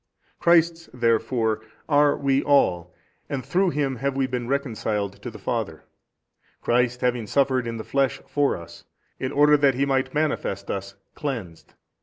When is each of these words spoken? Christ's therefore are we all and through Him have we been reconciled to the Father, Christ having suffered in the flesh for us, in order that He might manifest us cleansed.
Christ's 0.39 0.89
therefore 0.95 1.61
are 1.87 2.17
we 2.17 2.41
all 2.41 2.91
and 3.29 3.45
through 3.45 3.69
Him 3.69 3.97
have 3.97 4.15
we 4.17 4.25
been 4.25 4.47
reconciled 4.47 5.21
to 5.21 5.29
the 5.29 5.37
Father, 5.37 5.83
Christ 6.59 7.01
having 7.01 7.27
suffered 7.27 7.67
in 7.67 7.77
the 7.77 7.83
flesh 7.83 8.19
for 8.27 8.57
us, 8.57 8.83
in 9.19 9.31
order 9.31 9.55
that 9.57 9.75
He 9.75 9.85
might 9.85 10.11
manifest 10.11 10.71
us 10.71 10.95
cleansed. 11.13 11.75